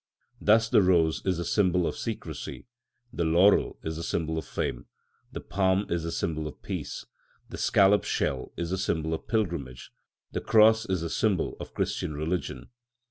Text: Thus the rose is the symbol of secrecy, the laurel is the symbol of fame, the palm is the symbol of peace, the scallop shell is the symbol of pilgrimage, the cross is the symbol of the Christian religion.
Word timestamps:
Thus 0.41 0.67
the 0.67 0.81
rose 0.81 1.21
is 1.27 1.37
the 1.37 1.45
symbol 1.45 1.85
of 1.85 1.95
secrecy, 1.95 2.65
the 3.13 3.23
laurel 3.23 3.77
is 3.83 3.97
the 3.97 4.03
symbol 4.03 4.35
of 4.39 4.47
fame, 4.47 4.87
the 5.31 5.39
palm 5.39 5.85
is 5.91 6.01
the 6.01 6.11
symbol 6.11 6.47
of 6.47 6.63
peace, 6.63 7.05
the 7.49 7.57
scallop 7.59 8.03
shell 8.03 8.51
is 8.57 8.71
the 8.71 8.79
symbol 8.79 9.13
of 9.13 9.27
pilgrimage, 9.27 9.91
the 10.31 10.41
cross 10.41 10.87
is 10.87 11.01
the 11.01 11.09
symbol 11.11 11.55
of 11.59 11.67
the 11.67 11.73
Christian 11.75 12.15
religion. 12.15 12.69